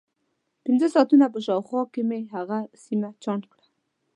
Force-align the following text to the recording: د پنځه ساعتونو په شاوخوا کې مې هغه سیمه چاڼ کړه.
د 0.55 0.59
پنځه 0.65 0.87
ساعتونو 0.93 1.25
په 1.33 1.39
شاوخوا 1.45 1.81
کې 1.93 2.01
مې 2.09 2.19
هغه 2.35 2.57
سیمه 2.83 3.09
چاڼ 3.23 3.39
کړه. 3.51 3.65